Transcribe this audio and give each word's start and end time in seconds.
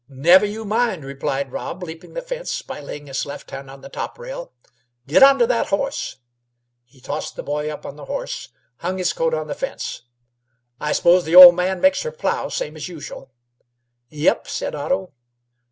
"Never 0.09 0.47
you 0.47 0.65
mind!" 0.65 1.05
replied 1.05 1.51
Rob, 1.51 1.83
leaping 1.83 2.15
the 2.15 2.23
fence 2.23 2.63
by 2.63 2.79
laying 2.79 3.05
his 3.05 3.23
left 3.23 3.51
hand 3.51 3.69
on 3.69 3.81
the 3.81 3.87
top 3.87 4.17
rail. 4.17 4.51
"Get 5.05 5.21
on 5.21 5.37
to 5.37 5.45
that 5.45 5.67
horse." 5.67 6.15
He 6.85 6.99
tossed 6.99 7.35
the 7.35 7.43
boy 7.43 7.69
up 7.69 7.85
on 7.85 7.97
the 7.97 8.05
horse, 8.05 8.47
and 8.47 8.53
hung 8.81 8.97
his 8.97 9.13
coat 9.13 9.35
on 9.35 9.45
the 9.45 9.53
fence. 9.53 10.01
"I 10.79 10.91
s'pose 10.93 11.25
the 11.25 11.35
ol' 11.35 11.51
man 11.51 11.81
makes 11.81 12.01
her 12.01 12.11
plough, 12.11 12.49
same 12.49 12.75
as 12.75 12.87
usual?" 12.89 13.31
"Yup," 14.09 14.47
said 14.47 14.73
Otto. 14.73 15.13